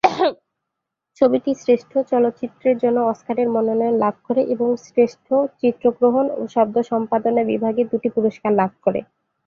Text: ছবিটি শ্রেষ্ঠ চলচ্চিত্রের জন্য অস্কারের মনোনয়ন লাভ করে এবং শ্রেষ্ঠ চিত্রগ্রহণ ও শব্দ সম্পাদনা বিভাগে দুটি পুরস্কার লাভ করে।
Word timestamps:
ছবিটি 1.21 1.51
শ্রেষ্ঠ 1.61 1.91
চলচ্চিত্রের 2.11 2.75
জন্য 2.83 2.97
অস্কারের 3.11 3.47
মনোনয়ন 3.49 3.95
লাভ 3.95 4.15
করে 4.27 4.41
এবং 4.53 4.67
শ্রেষ্ঠ 4.85 5.27
চিত্রগ্রহণ 5.61 6.25
ও 6.31 6.51
শব্দ 6.55 6.75
সম্পাদনা 6.91 7.41
বিভাগে 7.51 7.81
দুটি 7.91 8.09
পুরস্কার 8.15 8.51
লাভ 8.53 8.71
করে। 8.85 8.99